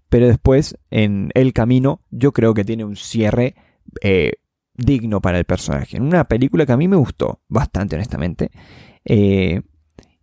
[0.08, 3.56] pero después en El Camino yo creo que tiene un cierre
[4.02, 4.34] eh,
[4.74, 5.96] digno para el personaje.
[5.96, 8.50] En una película que a mí me gustó bastante, honestamente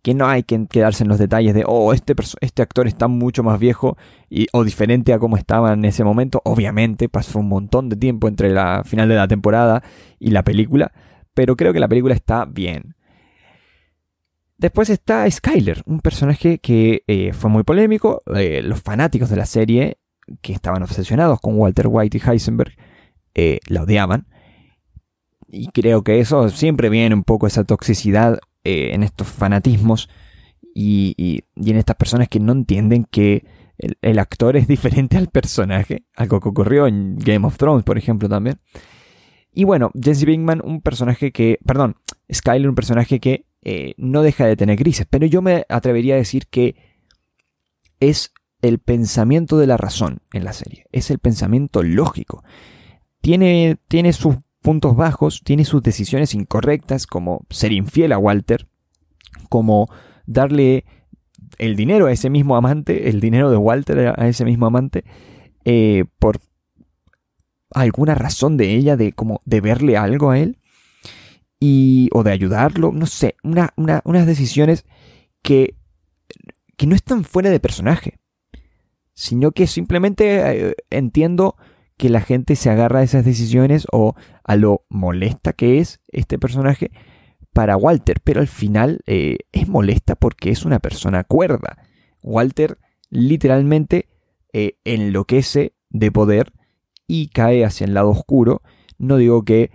[0.04, 3.42] que no hay que quedarse en los detalles de, oh, este, este actor está mucho
[3.42, 3.96] más viejo
[4.28, 6.42] y, o diferente a como estaba en ese momento.
[6.44, 9.82] Obviamente pasó un montón de tiempo entre la final de la temporada
[10.20, 10.92] y la película,
[11.32, 12.96] pero creo que la película está bien.
[14.58, 18.20] Después está Skyler, un personaje que eh, fue muy polémico.
[18.36, 19.96] Eh, los fanáticos de la serie,
[20.42, 22.76] que estaban obsesionados con Walter White y Heisenberg,
[23.34, 24.26] eh, la odiaban.
[25.48, 30.08] Y creo que eso siempre viene un poco esa toxicidad eh, en estos fanatismos
[30.74, 33.44] y, en estas personas que no entienden que
[33.78, 38.28] el, actor es diferente al personaje, algo que ocurrió en Game of Thrones, por ejemplo,
[38.28, 38.58] también.
[39.52, 41.96] Y bueno, Jesse Pinkman, un personaje que, perdón,
[42.32, 46.18] Skyler, un personaje que eh, no deja de tener grises, pero yo me atrevería a
[46.18, 46.74] decir que
[48.00, 52.42] es el pensamiento de la razón en la serie, es el pensamiento lógico.
[53.20, 58.66] Tiene, tiene sus puntos bajos, tiene sus decisiones incorrectas, como ser infiel a Walter,
[59.50, 59.90] como
[60.24, 60.86] darle
[61.58, 65.04] el dinero a ese mismo amante, el dinero de Walter a ese mismo amante,
[65.66, 66.40] eh, por
[67.72, 70.56] alguna razón de ella, de como de verle algo a él,
[71.60, 74.86] y, o de ayudarlo, no sé, unas decisiones
[75.42, 75.76] que,
[76.78, 78.18] que no están fuera de personaje,
[79.12, 81.54] sino que simplemente eh, entiendo
[81.96, 86.38] que la gente se agarra a esas decisiones o a lo molesta que es este
[86.38, 86.90] personaje
[87.52, 91.78] para Walter, pero al final eh, es molesta porque es una persona cuerda.
[92.22, 92.78] Walter
[93.10, 94.08] literalmente
[94.52, 96.52] eh, enloquece de poder
[97.06, 98.62] y cae hacia el lado oscuro.
[98.98, 99.70] No digo que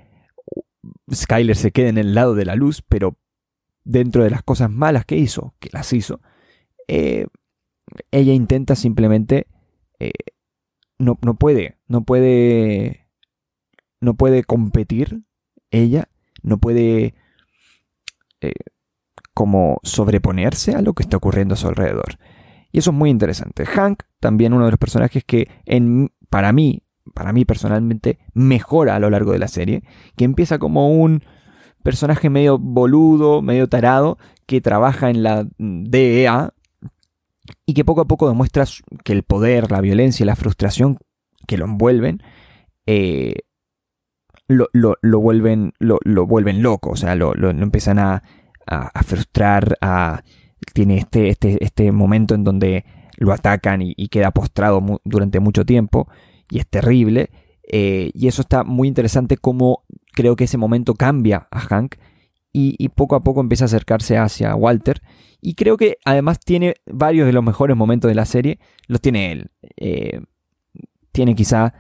[1.14, 3.18] Skyler se quede en el lado de la luz, pero
[3.86, 6.20] dentro de las cosas malas que hizo, que las hizo,
[6.88, 7.28] eh,
[8.12, 9.48] ella intenta simplemente
[11.00, 13.08] no, no puede, no puede,
[14.00, 15.24] no puede competir
[15.72, 16.10] ella,
[16.44, 17.16] no puede
[18.42, 18.54] eh,
[19.34, 22.20] como sobreponerse a lo que está ocurriendo a su alrededor.
[22.72, 23.66] Y eso es muy interesante.
[23.66, 26.84] Hank, también uno de los personajes que en, para mí,
[27.14, 29.84] para mí personalmente, mejora a lo largo de la serie,
[30.16, 31.24] que empieza como un
[31.84, 36.54] personaje medio boludo, medio tarado, que trabaja en la DEA,
[37.66, 38.66] y que poco a poco demuestra
[39.04, 40.98] que el poder, la violencia y la frustración
[41.48, 42.22] que lo envuelven
[42.86, 43.34] eh,
[44.50, 48.24] lo, lo, vuelven, lo, vuelven loco, o sea, lo, empiezan a,
[48.66, 50.24] a, frustrar, a,
[50.74, 52.86] tiene este, este, este momento en donde
[53.18, 56.08] lo atacan y, queda postrado durante mucho tiempo
[56.50, 57.30] y es terrible.
[57.72, 59.84] Eh, y eso está muy interesante como
[60.14, 61.98] creo que ese momento cambia a Hank
[62.52, 65.02] y, poco a poco empieza a acercarse hacia Walter.
[65.42, 69.32] Y creo que además tiene varios de los mejores momentos de la serie, los tiene
[69.32, 69.52] él.
[69.78, 70.22] Eh,
[71.12, 71.74] tiene quizá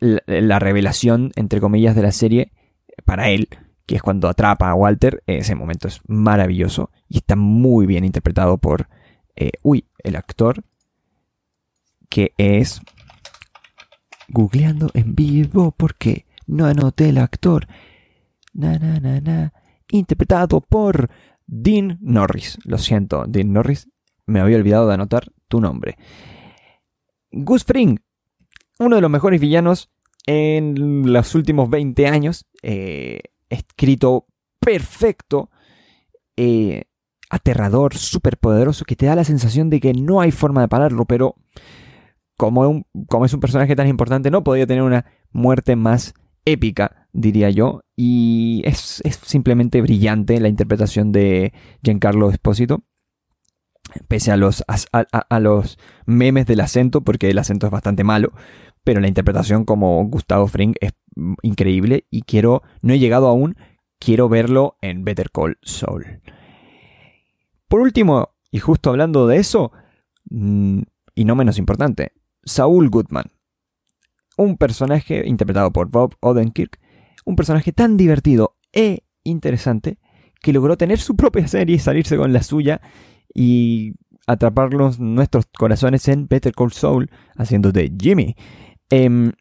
[0.00, 2.52] la, revelación, entre comillas, de la serie
[3.04, 3.48] para él,
[3.86, 5.22] que es cuando atrapa a Walter.
[5.26, 8.88] Ese momento es maravilloso y está muy bien interpretado por,
[9.36, 10.64] eh, uy, el actor,
[12.08, 12.80] que es...
[14.28, 17.66] Googleando en vivo porque no anoté el actor.
[18.54, 19.52] Na, na, na, na
[19.92, 21.10] interpretado por
[21.46, 22.58] Dean Norris.
[22.64, 23.88] Lo siento, Dean Norris,
[24.26, 25.96] me había olvidado de anotar tu nombre.
[27.30, 27.98] Gus Fring,
[28.78, 29.90] uno de los mejores villanos
[30.26, 34.26] en los últimos 20 años, eh, escrito
[34.60, 35.50] perfecto,
[36.36, 36.84] eh,
[37.30, 41.06] aterrador, súper poderoso, que te da la sensación de que no hay forma de pararlo,
[41.06, 41.36] pero
[42.36, 47.50] como, como es un personaje tan importante, no podía tener una muerte más épica, diría
[47.50, 52.84] yo, y es, simplemente brillante la interpretación de Giancarlo Esposito,
[54.08, 58.32] pese a los, a, los memes del acento, porque el acento es bastante malo,
[58.84, 60.92] pero la interpretación como Gustavo Fring es
[61.42, 63.56] increíble y quiero, no he llegado aún,
[63.98, 66.22] quiero verlo en Better Call Saul.
[67.68, 69.72] Por último, y justo hablando de eso,
[70.30, 70.82] mm,
[71.14, 72.12] y no menos importante,
[72.44, 73.30] Saul Goodman
[74.36, 76.80] un personaje interpretado por Bob Odenkirk,
[77.24, 79.98] un personaje tan divertido e interesante
[80.40, 82.80] que logró tener su propia serie y salirse con la suya
[83.32, 83.94] y
[84.26, 88.34] atraparlos nuestros corazones en Better Call Saul haciendo de Jimmy.
[88.90, 89.32] Em,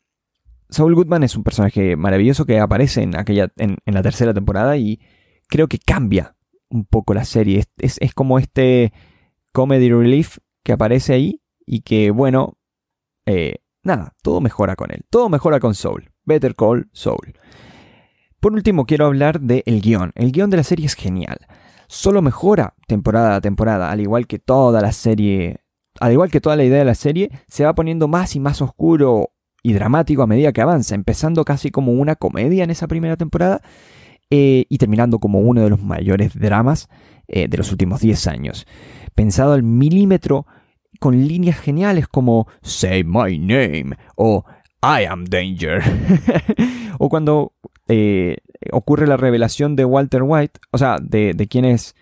[0.70, 5.02] Saul Goodman es un personaje maravilloso que aparece en, aquella, en, la tercera temporada y
[5.48, 6.36] creo que cambia
[6.70, 7.66] un poco la serie.
[7.78, 8.94] Es, es como este
[9.52, 12.58] comedy relief que aparece ahí y que, bueno,
[13.26, 15.06] eh, nada, todo mejora con él.
[15.10, 16.12] Todo mejora con Soul.
[16.24, 17.34] Better Call Soul.
[18.42, 20.12] Por último, quiero hablar del guion.
[20.16, 21.38] El guion de la serie es genial.
[21.88, 25.62] Solo mejora temporada a temporada, al igual que toda la serie.
[26.00, 28.62] Al igual que toda la idea de la serie, se va poniendo más y más
[28.64, 29.30] oscuro
[29.62, 33.62] y dramático a medida que avanza, empezando casi como una comedia en esa primera temporada
[34.32, 36.90] eh, y terminando como uno de los mayores dramas
[37.28, 38.66] eh, de los últimos 10 años.
[39.14, 40.48] Pensado al milímetro
[41.00, 44.46] con líneas geniales como Say My Name o
[44.82, 45.84] I Am Danger.
[46.98, 47.54] o cuando
[47.88, 48.38] eh,
[48.72, 51.96] ocurre la revelación de Walter White, o sea, de, quién es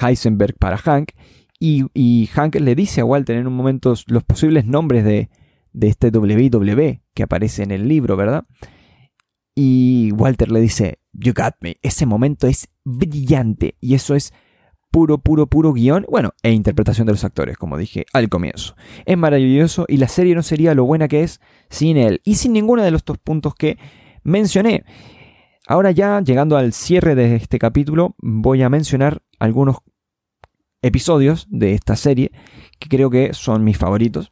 [0.00, 1.10] Heisenberg para Hank,
[1.58, 5.30] y, Hank le dice a Walter en un momento los posibles nombres de,
[5.72, 8.44] de este WW que aparece en el libro, ¿verdad?
[9.54, 11.76] Y Walter le dice, You got me.
[11.82, 14.32] Ese momento es brillante y eso es
[14.90, 18.76] puro, puro, puro guion, bueno, e interpretación de los actores, como dije al comienzo.
[19.06, 21.40] Es maravilloso y la serie no sería lo buena que es
[21.70, 23.78] sin él y sin ninguno de los dos puntos que
[24.22, 24.84] mencioné.
[25.72, 29.78] Ahora ya, llegando al cierre de este capítulo, voy a mencionar algunos
[30.82, 32.30] episodios de esta serie
[32.78, 34.30] que creo que son mis favoritos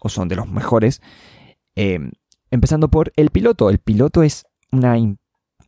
[0.00, 1.00] o son de los mejores.
[1.76, 2.00] Eh,
[2.50, 3.70] empezando por el piloto.
[3.70, 4.96] El piloto es una,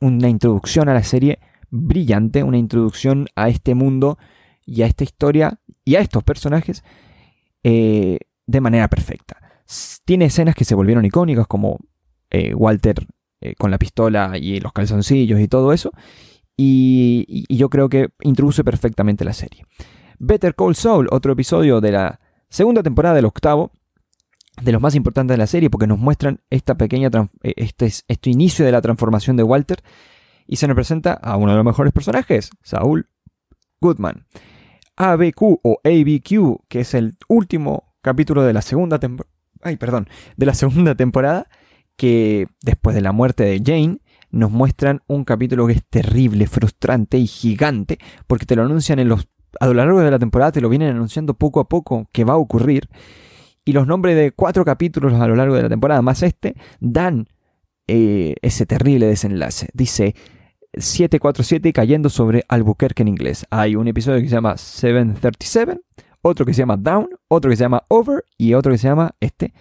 [0.00, 1.38] una introducción a la serie
[1.70, 4.18] brillante, una introducción a este mundo
[4.66, 6.82] y a esta historia y a estos personajes
[7.62, 9.62] eh, de manera perfecta.
[10.04, 11.78] Tiene escenas que se volvieron icónicas como
[12.30, 13.06] eh, Walter
[13.44, 15.92] eh, con la pistola y los calzoncillos y todo eso.
[16.56, 19.66] Y, yo creo que introduce perfectamente la serie.
[20.18, 23.72] Better Call Saul, otro episodio de la segunda temporada del octavo,
[24.62, 27.10] de los más importantes de la serie, porque nos muestran esta pequeña
[27.42, 29.82] este, este inicio de la transformación de Walter
[30.46, 33.10] y se nos presenta a uno de los mejores personajes, Saul
[33.78, 34.26] Goodman.
[34.96, 39.30] ABQ o ABQ, que es el último capítulo de la segunda temporada.
[39.60, 41.48] Ay, perdón, de la segunda temporada,
[41.96, 43.98] que después de la muerte de Jane,
[44.34, 49.08] nos muestran un capítulo que es terrible, frustrante y gigante, porque te lo anuncian en
[49.08, 49.28] los.
[49.60, 52.34] A lo largo de la temporada te lo vienen anunciando poco a poco que va
[52.34, 52.88] a ocurrir.
[53.64, 57.28] Y los nombres de cuatro capítulos a lo largo de la temporada, más este, dan
[57.86, 59.68] eh, ese terrible desenlace.
[59.72, 60.16] Dice
[60.76, 63.46] 747 cayendo sobre Albuquerque en inglés.
[63.50, 65.80] Hay un episodio que se llama 737,
[66.22, 69.14] otro que se llama Down, otro que se llama Over y otro que se llama
[69.20, 69.54] este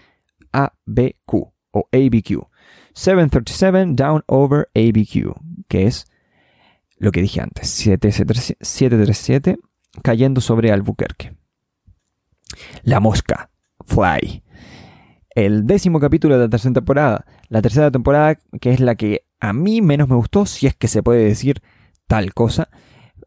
[0.52, 2.48] ABQ o ABQ.
[2.94, 5.34] 737 Down Over ABQ,
[5.68, 6.06] que es
[6.98, 7.68] lo que dije antes.
[7.70, 9.58] 737
[10.02, 11.36] cayendo sobre Albuquerque.
[12.84, 13.50] La mosca,
[13.86, 14.44] Fly
[15.36, 17.26] el décimo capítulo de la tercera temporada.
[17.50, 20.88] La tercera temporada que es la que a mí menos me gustó, si es que
[20.88, 21.62] se puede decir
[22.08, 22.70] tal cosa.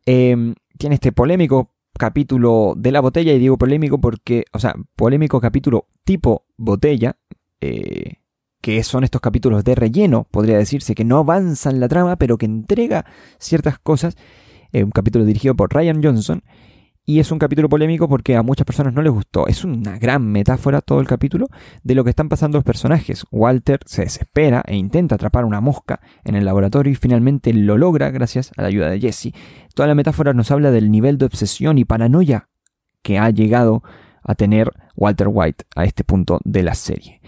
[0.04, 5.40] Em, tiene este polémico capítulo de la botella, y digo polémico porque, o sea, polémico
[5.40, 7.16] capítulo tipo botella,
[7.60, 8.20] eh,
[8.60, 12.46] que son estos capítulos de relleno, podría decirse, que no avanzan la trama, pero que
[12.46, 13.04] entrega
[13.38, 14.16] ciertas cosas.
[14.72, 16.42] Eh, un capítulo dirigido por Ryan Johnson
[17.08, 19.46] y es un capítulo polémico porque a muchas personas no les gustó.
[19.46, 21.46] Es una gran metáfora todo el capítulo
[21.84, 23.24] de lo que están pasando los personajes.
[23.30, 28.10] Walter se desespera e intenta atrapar una mosca en el laboratorio y finalmente lo logra
[28.10, 29.32] gracias a la ayuda de Jesse.
[29.74, 32.48] Toda la metáfora nos habla del nivel de obsesión y paranoia
[33.02, 33.84] que ha llegado
[34.24, 37.20] a tener Walter White a este punto de la serie.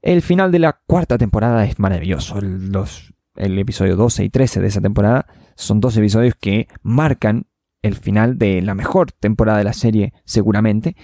[0.00, 2.40] El final de la cuarta temporada es maravilloso.
[2.40, 5.26] Los, el episodio 12 y 13 de esa temporada
[5.56, 7.46] son dos episodios que marcan
[7.82, 10.96] el final de la mejor temporada de la serie seguramente,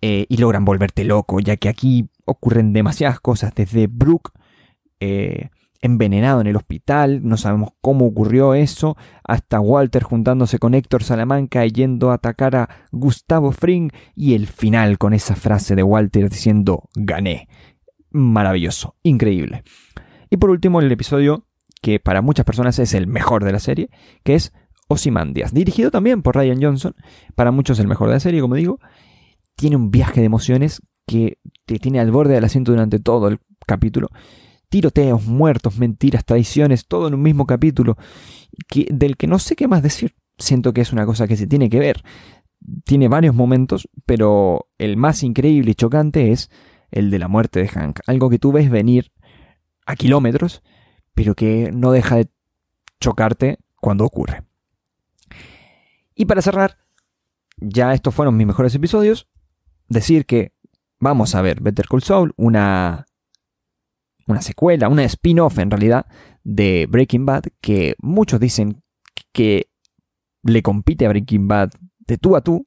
[0.00, 4.30] eh, y logran volverte loco, ya que aquí ocurren demasiadas cosas, desde Brooke
[5.00, 11.02] eh, envenenado en el hospital, no sabemos cómo ocurrió eso, hasta Walter juntándose con Héctor
[11.02, 15.82] Salamanca y yendo a atacar a Gustavo Fring, y el final con esa frase de
[15.82, 17.48] Walter diciendo gané.
[18.10, 19.62] Maravilloso, increíble.
[20.30, 21.46] Y por último el episodio
[21.80, 23.90] que para muchas personas es el mejor de la serie,
[24.24, 24.52] que es
[24.88, 26.94] Ozymandias, dirigido también por Ryan Johnson,
[27.34, 28.80] para muchos el mejor de la serie, como digo,
[29.54, 33.38] tiene un viaje de emociones que te tiene al borde del asiento durante todo el
[33.66, 34.08] capítulo.
[34.68, 37.96] Tiroteos, muertos, mentiras, traiciones, todo en un mismo capítulo,
[38.90, 40.14] del que no sé qué más decir.
[40.38, 42.02] Siento que es una cosa que se tiene que ver.
[42.84, 46.50] Tiene varios momentos, pero el más increíble y chocante es
[46.90, 48.00] el de la muerte de Hank.
[48.06, 49.12] Algo que tú ves venir
[49.86, 50.62] a kilómetros,
[51.14, 52.28] pero que no deja de
[53.00, 54.44] chocarte cuando ocurre.
[56.14, 56.78] Y para cerrar,
[57.56, 59.28] ya estos fueron mis mejores episodios.
[59.88, 60.52] Decir que
[61.00, 63.06] vamos a ver Better Call Saul, una,
[64.26, 66.06] una secuela, una spin-off en realidad
[66.44, 68.82] de Breaking Bad, que muchos dicen
[69.32, 69.70] que
[70.42, 71.70] le compite a Breaking Bad
[72.00, 72.66] de tú a tú.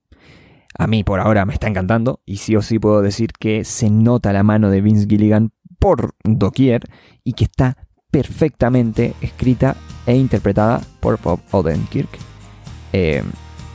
[0.77, 3.89] A mí por ahora me está encantando y sí o sí puedo decir que se
[3.89, 6.83] nota la mano de Vince Gilligan por doquier
[7.23, 7.77] y que está
[8.09, 12.09] perfectamente escrita e interpretada por Bob Odenkirk.
[12.93, 13.23] Eh,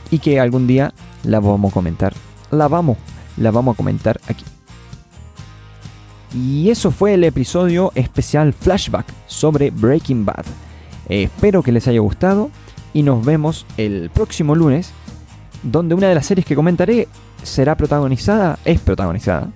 [0.09, 0.93] y que algún día
[1.23, 2.13] la vamos a comentar.
[2.51, 2.97] La vamos,
[3.35, 4.45] la vamos a comentar aquí.
[6.33, 10.45] Y eso fue el episodio especial flashback sobre Breaking Bad.
[11.09, 12.51] Espero que les haya gustado
[12.93, 14.91] y nos vemos el próximo lunes,
[15.63, 17.07] donde una de las series que comentaré
[17.43, 19.49] será protagonizada, es protagonizada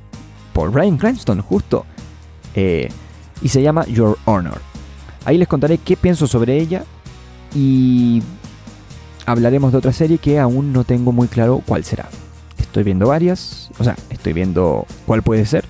[0.54, 1.86] por Brian Cranston, justo,
[2.56, 2.89] eh,
[3.41, 4.62] y se llama Your Honor.
[5.26, 6.84] Ahí les contaré qué pienso sobre ella
[7.54, 8.22] y
[9.26, 12.10] hablaremos de otra serie que aún no tengo muy claro cuál será.
[12.58, 15.66] Estoy viendo varias, o sea, estoy viendo cuál puede ser,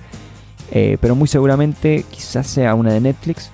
[0.70, 3.50] eh, pero muy seguramente quizás sea una de Netflix,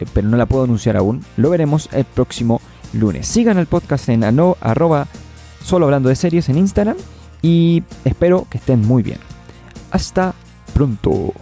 [0.00, 1.24] eh, pero no la puedo anunciar aún.
[1.36, 2.60] Lo veremos el próximo
[2.92, 3.26] lunes.
[3.26, 5.06] Sigan el podcast en arroba
[5.62, 6.96] solo hablando de series en Instagram
[7.42, 9.18] y espero que estén muy bien.
[9.90, 10.34] Hasta
[10.74, 11.32] pronto.